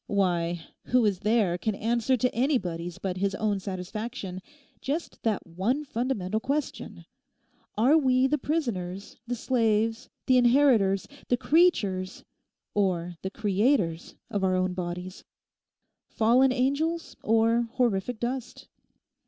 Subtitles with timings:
[0.07, 4.41] Why, who is there can answer to anybody's but his own satisfaction
[4.81, 12.23] just that one fundamental question—Are we the prisoners, the slaves, the inheritors, the creatures,
[12.73, 15.23] or the creators of our bodies?
[16.07, 18.69] Fallen angels or horrific dust?